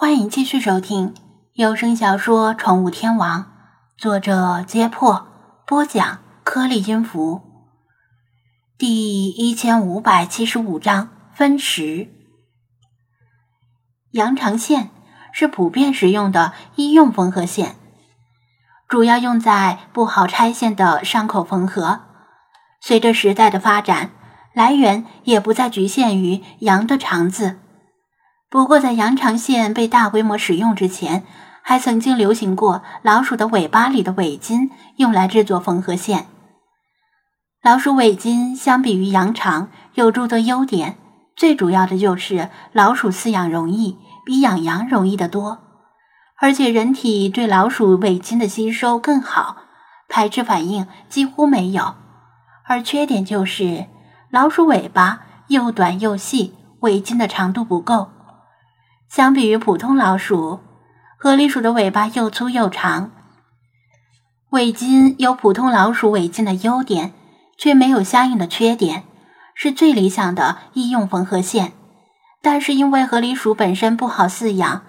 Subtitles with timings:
[0.00, 1.12] 欢迎继续收听
[1.52, 3.42] 有声小说《宠物天王》，
[3.98, 5.26] 作者：揭破，
[5.66, 7.42] 播讲：颗粒音符，
[8.78, 12.08] 第一千五百七十五章分食。
[14.12, 14.88] 羊肠线
[15.34, 17.76] 是普遍使用的医用缝合线，
[18.88, 22.00] 主要用在不好拆线的伤口缝合。
[22.80, 24.12] 随着时代的发展，
[24.54, 27.58] 来源也不再局限于羊的肠子。
[28.50, 31.22] 不过，在羊肠线被大规模使用之前，
[31.62, 36.26] 还曾经流行过老鼠的尾巴里的尾筋用来制作缝合线。
[37.62, 40.96] 老鼠尾筋相比于羊肠有诸多优点，
[41.36, 45.58] 最主要的就是老鼠饲养容易，比养羊容易得多，
[46.40, 49.58] 而且人体对老鼠尾筋的吸收更好，
[50.08, 51.94] 排斥反应几乎没有。
[52.66, 53.86] 而缺点就是
[54.28, 58.08] 老鼠尾巴又短又细，尾筋的长度不够。
[59.10, 60.60] 相比于普通老鼠，
[61.18, 63.10] 河狸鼠的尾巴又粗又长，
[64.50, 67.12] 尾筋有普通老鼠尾筋的优点，
[67.58, 69.02] 却没有相应的缺点，
[69.52, 71.72] 是最理想的医用缝合线。
[72.40, 74.82] 但是因为河狸鼠本身不好饲养，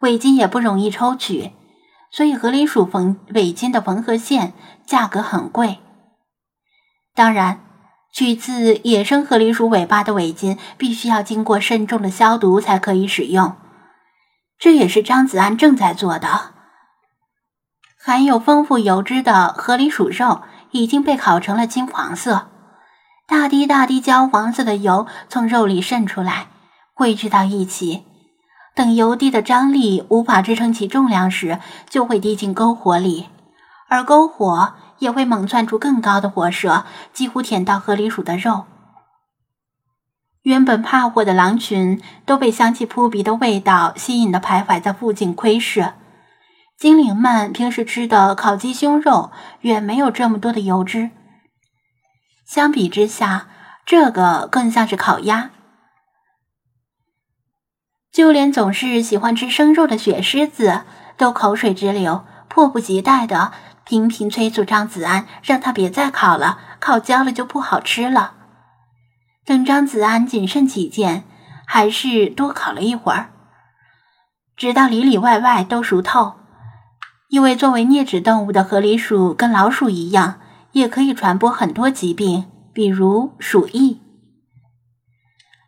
[0.00, 1.52] 尾筋也不容易抽取，
[2.10, 4.52] 所以河狸鼠缝尾筋的缝合线
[4.84, 5.78] 价格很贵。
[7.14, 7.60] 当然。
[8.14, 13.56] 取自野生河狸鼠尾巴的尾巾必须要经过慎重的消毒才可以使用，
[14.62, 16.52] 这也是张子安正在做的。
[17.98, 22.46] 含有丰富油脂的河狸鼠肉已经被烤成了金黄色，
[23.26, 26.46] 大滴大滴焦黄色的油从肉里渗出来，
[26.94, 28.04] 汇聚到一起。
[28.76, 31.58] 等油滴的张力无法支撑起重量时，
[31.90, 33.30] 就会滴进篝火里，
[33.88, 34.74] 而篝火。
[34.98, 38.66] 也会猛窜出更高的火舌，几乎舔到河狸鼠的肉。
[40.42, 45.92] 原本怕火的狼群都被香气扑鼻的味道吸引的，徘徊在附近窥视。
[46.76, 51.10] 精灵们平时吃的烤鸡胸肉远没有这么多的油脂，
[52.44, 53.46] 相比之下，
[53.86, 55.50] 这个更像是烤鸭。
[58.10, 60.82] 就连总是喜欢吃生肉的雪狮子
[61.16, 63.52] 都口水直流，迫不及待的。
[63.84, 68.34] 频频催促张子安，让他别再烤了，烤焦了就不好吃了。
[69.44, 71.24] 等张子安谨慎起见，
[71.66, 73.30] 还是多烤了一会儿，
[74.56, 76.34] 直到里里外外都熟透。
[77.28, 80.40] 因为作为啮齿动物的河狸鼠跟老鼠一样，
[80.72, 84.00] 也可以传播很多疾病，比如鼠疫。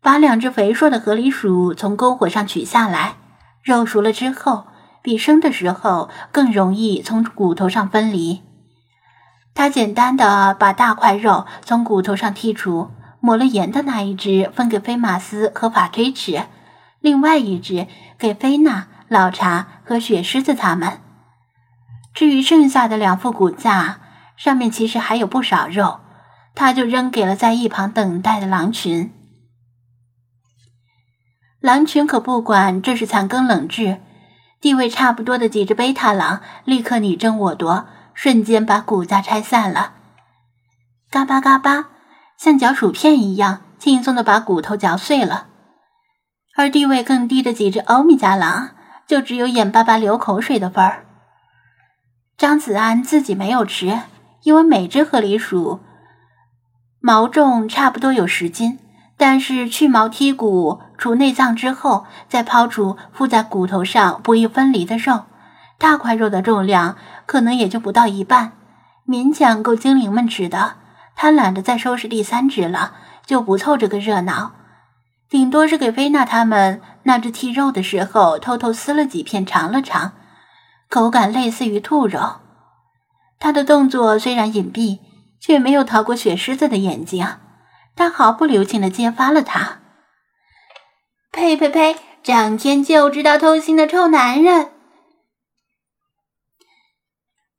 [0.00, 3.16] 把两只肥硕的河狸鼠从篝火上取下来，
[3.62, 4.66] 肉熟了之后。
[5.02, 8.42] 比生的时候更容易从骨头上分离。
[9.54, 12.90] 他简单的把大块肉从骨头上剔除，
[13.26, 16.46] 抹了盐的那一只分给菲马斯和法推吃，
[17.00, 21.00] 另外一只给菲娜、老查和雪狮子他们。
[22.14, 23.98] 至于剩下的两副骨架，
[24.36, 25.98] 上面其实还有不少肉，
[26.54, 29.12] 他就扔给了在一旁等待的狼群。
[31.58, 34.00] 狼群可不管这是残羹冷炙。
[34.60, 39.94] 地位差不多的几只贝塔狼立刻你争我夺，瞬间把骨架拆散了，
[41.10, 41.88] 嘎巴嘎巴，
[42.38, 45.46] 像嚼薯片一样轻松的把骨头嚼碎了。
[46.56, 48.70] 而地位更低的几只欧米伽狼，
[49.06, 51.04] 就只有眼巴巴流口水的份儿。
[52.36, 54.00] 张子安自己没有吃，
[54.42, 55.80] 因为每只河狸鼠
[57.00, 58.78] 毛重差不多有十斤。
[59.18, 65.24] 但是去毛剔骨、除内脏之后，再抛除附在骨头上不易分离的肉，
[65.78, 68.52] 大块肉的重量可能也就不到一半，
[69.06, 70.74] 勉强够精灵们吃的。
[71.16, 72.94] 他懒得再收拾第三只了，
[73.24, 74.52] 就不凑这个热闹，
[75.28, 80.12] 顶多是给菲娜他们那只剔肉的时候偷偷撕了几片尝了尝，
[80.88, 82.40] 口感类似于兔肉。
[83.38, 85.00] 他的动作虽然隐蔽，
[85.40, 87.26] 却没有逃过雪狮子的眼睛。
[87.96, 89.80] 他毫不留情的揭发了他。
[91.32, 91.96] 呸呸呸！
[92.22, 94.72] 整天就知道偷腥的臭男人！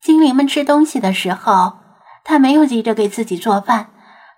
[0.02, 1.78] 精灵们吃东西的时候，
[2.28, 3.88] 他没有急着给自己做饭，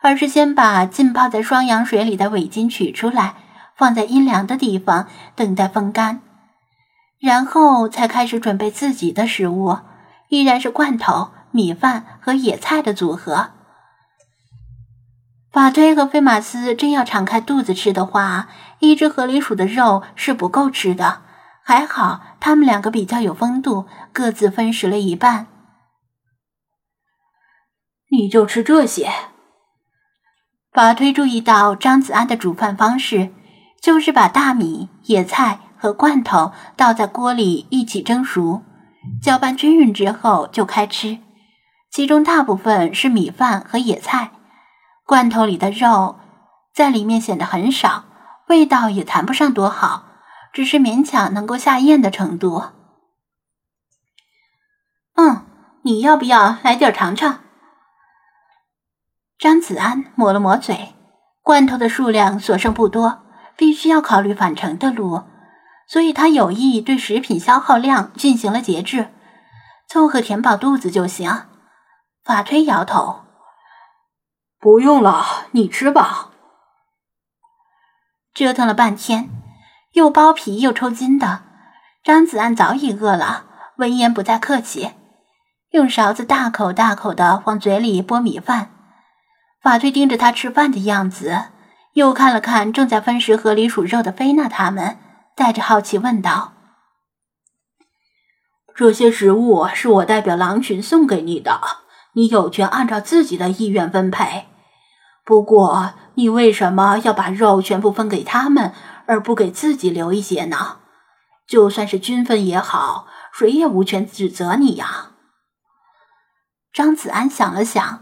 [0.01, 3.33] 而是先把浸泡在双氧水里的尾巾取出来，
[3.75, 6.21] 放在阴凉的地方等待风干，
[7.19, 9.80] 然后才开始准备自己的食物，
[10.27, 13.47] 依然是罐头、米饭和野菜的组合。
[15.51, 21.21] 法推和菲马斯真要敞开肚子吃的话，一只河狸鼠的肉是不够吃的。
[21.63, 25.47] 还好他们两个比较有风度，各自分食了一半。
[28.19, 29.10] 你就吃这些。
[30.74, 33.30] 法推注意到张子安的煮饭方式，
[33.81, 38.62] 就是把大米、野菜和罐头倒在锅里一起蒸熟，
[39.21, 41.19] 搅拌均匀之后就开吃。
[41.89, 44.31] 其中大部分是米饭和野菜，
[45.06, 46.19] 罐头里的肉
[46.74, 48.04] 在里面显得很少，
[48.50, 50.04] 味道也谈不上多好，
[50.51, 52.63] 只是勉强能够下咽的程度。
[55.16, 55.45] 嗯，
[55.83, 57.39] 你要不要来点尝尝？
[59.39, 60.94] 张子安抹了抹嘴，
[61.41, 63.21] 罐头的数量所剩不多，
[63.56, 65.24] 必须要考虑返程的路，
[65.88, 69.07] 所以他有意对食品消耗量进行了节制，
[69.88, 71.44] 凑合填饱肚子就行。
[72.25, 73.21] 法推摇头
[74.59, 76.31] ：“不用了，你吃吧。”
[78.35, 79.30] 折腾了半天，
[79.94, 81.44] 又剥皮又抽筋的
[82.03, 83.45] 张子安早已饿了，
[83.77, 84.92] 闻言不再客气，
[85.71, 88.71] 用勺子大口大口的往嘴里拨米饭。
[89.61, 91.45] 法推盯着他吃饭的样子，
[91.94, 94.97] 又看了看正在分食河狸鼠肉的菲娜他们，
[95.35, 96.53] 带着好奇问道
[98.75, 101.59] ：“这些食物是我代表狼群送给你的。”
[102.13, 104.47] 你有权按照自己的意愿分配，
[105.23, 108.73] 不过你为什么要把肉全部分给他们，
[109.06, 110.79] 而不给自己留一些呢？
[111.47, 115.11] 就算是均分也好，谁也无权指责你呀。
[116.73, 118.01] 张子安想了想，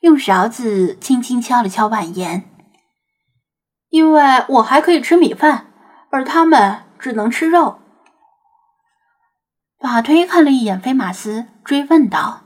[0.00, 2.48] 用勺子轻轻敲了敲碗沿，
[3.88, 5.72] 因为我还可以吃米饭，
[6.10, 7.78] 而他们只能吃肉。
[9.80, 12.42] 法推看了一眼菲马斯，追问道。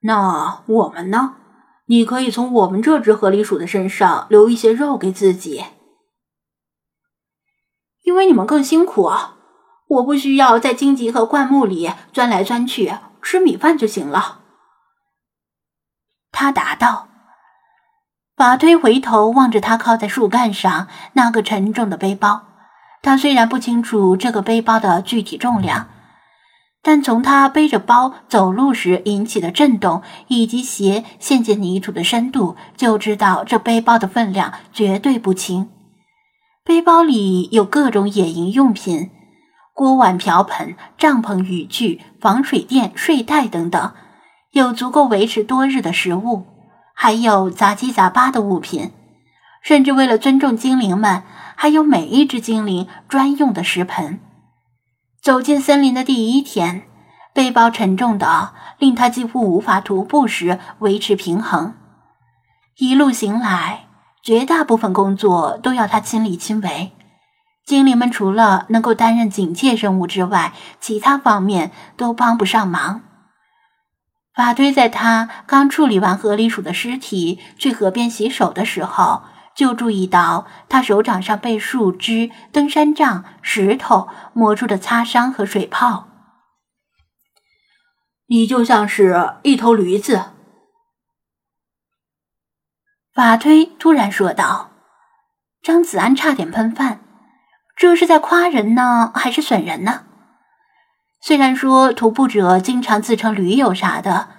[0.00, 1.36] 那我们呢？
[1.86, 5.64] 你可以从我们这只河狸鼠的身上留一些肉给自己，
[8.04, 9.36] 因为你们更辛苦啊！
[9.88, 14.37] 我不需要在荆棘和灌木里钻来钻去，吃米饭就行了。
[16.38, 17.08] 他答道。
[18.36, 22.42] 法推回头望着他靠在树干上那个沉重的背包，
[23.02, 25.88] 他虽然不清楚这个背包的具体重量。
[26.80, 35.68] 但从他背着包走路时引起的震动，以及鞋陷进泥土的深度，就知道这背包的分量绝对不轻。
[36.64, 39.10] 背包里有各种野营用品，
[39.74, 43.92] 锅碗瓢盆、帐篷、雨具、防水垫、睡袋等等，
[44.58, 46.44] 有足够维持多日的食物，
[46.92, 48.90] 还有杂七杂八的物品，
[49.62, 51.22] 甚至为了尊重精灵们，
[51.54, 54.18] 还有每一只精灵专用的食盆。
[55.22, 56.82] 走进森林的第一天，
[57.32, 61.74] 背包沉重的令他几乎无法徒步时维持平衡。
[62.78, 63.86] 一路行来，
[64.22, 66.92] 绝大部分工作都要他亲力亲为。
[67.64, 73.02] 精灵们除了能够担任警戒任务之外，其他方面都帮不上忙。
[74.38, 79.24] 法推在他刚处理完河狸鼠的尸体，去河边洗手的时候。
[79.52, 86.06] 就注意到他手掌上被树枝、登山杖、石头磨出的擦伤和水泡。
[88.28, 90.26] 你就像是一头驴子，
[93.12, 94.70] 法推突然说道。
[95.60, 97.00] 张子安差点喷饭，
[97.74, 100.04] 这是在夸人呢，还是损人呢？
[101.28, 104.30] 虽然说徒步者经常自称驴友啥的。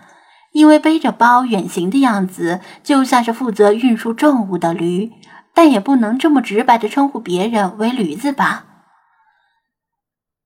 [0.53, 5.11] 因为背着包远行的样子，就像是负责运输重物的驴，
[5.53, 8.65] 但也不能这么直白的称呼别人为驴子吧？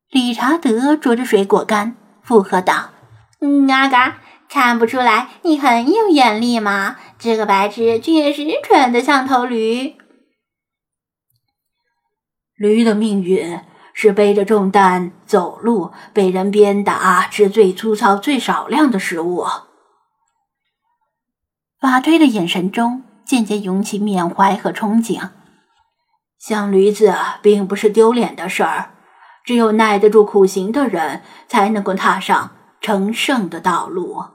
[0.09, 2.89] 理查德啄着水果干，附和道
[3.39, 4.17] ：“嗯，啊嘎，
[4.49, 6.97] 看不出来你很有眼力吗？
[7.17, 9.95] 这个白痴确实蠢得像头驴。
[12.57, 13.61] 驴的命运
[13.93, 19.45] 是背着重担走路，被人鞭打，吃最粗糙、最少量的食物。”
[21.79, 25.29] 法推的眼神中渐渐涌起缅怀和憧憬。
[26.39, 28.91] 像驴子并不是丢脸的事儿，
[29.45, 34.25] 只有耐得住苦行的人，才能够踏上成圣的道路。